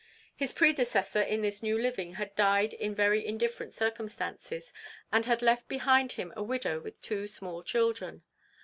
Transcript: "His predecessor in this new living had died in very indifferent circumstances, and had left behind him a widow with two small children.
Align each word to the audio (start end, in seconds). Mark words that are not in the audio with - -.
"His 0.35 0.51
predecessor 0.51 1.21
in 1.21 1.43
this 1.43 1.61
new 1.61 1.77
living 1.77 2.15
had 2.15 2.33
died 2.35 2.73
in 2.73 2.95
very 2.95 3.23
indifferent 3.23 3.71
circumstances, 3.71 4.73
and 5.11 5.27
had 5.27 5.43
left 5.43 5.67
behind 5.69 6.13
him 6.13 6.33
a 6.35 6.41
widow 6.41 6.79
with 6.79 6.99
two 7.03 7.27
small 7.27 7.61
children. 7.61 8.23